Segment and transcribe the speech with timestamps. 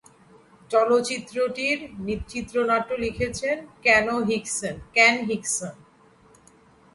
[0.71, 1.79] চলচ্চিত্রটির
[2.31, 4.07] চিত্রনাট্য লিখেছেন কেন
[5.29, 5.75] হিক্সন।